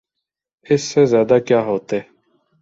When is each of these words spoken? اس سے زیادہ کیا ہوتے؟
اس 0.65 0.81
سے 0.81 1.05
زیادہ 1.05 1.37
کیا 1.47 1.59
ہوتے؟ 1.61 1.99